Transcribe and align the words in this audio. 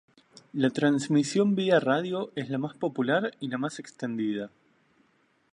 La 0.55 0.71
transmisión 0.71 1.53
vía 1.53 1.79
radio 1.79 2.31
es 2.35 2.49
la 2.49 2.57
más 2.57 2.73
popular 2.73 3.35
y 3.39 3.49
la 3.49 3.59
más 3.59 3.77
extendida. 3.77 4.49